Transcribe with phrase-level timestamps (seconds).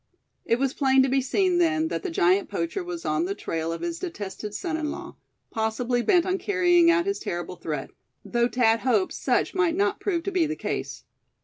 [0.45, 3.71] It was plain to be seen, then, that the giant poacher was on the trail
[3.71, 5.15] of his detested son in law,
[5.51, 7.91] possibly bent on carrying out his terrible threat;
[8.25, 11.03] though Thad hoped such might not prove to be the case.